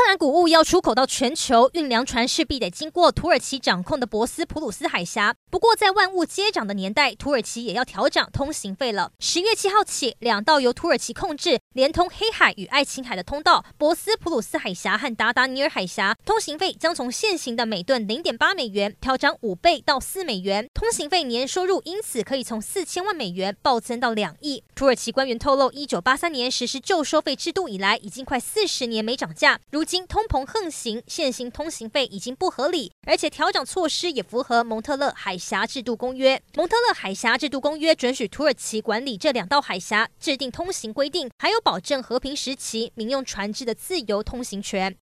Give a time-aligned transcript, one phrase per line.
[0.00, 5.34] 乌克兰谷物要出口到全球，运粮船势必得经过土耳其掌控的博斯普鲁斯海峡。
[5.50, 9.12] 不过，在万物皆涨的年代，土耳其也要调涨通行费了。
[9.18, 20.66] 十月七号起，两道由土耳其控制、连通黑海与爱琴海的通道——博斯普鲁斯海峡和达达尼尔海峡，通行费将从现行的每吨零点八美元调涨五倍到四美元。
[20.72, 24.64] 通行费年收入因此可以从四千万美元暴增到两亿。
[24.74, 29.60] 土耳其官员透露，一九八三年实施旧收费制度以来，已经快四十年没涨价。
[29.70, 36.40] 如经通膨横行，现行通行费已经不合理，而且调整措施也符合蒙特勒海峡制度公约。
[36.54, 44.96] 蒙特勒海峡制度公约准许土耳其管理这两道海峡，制定通行规定，还有保证和平时期民用船只的自由通行权。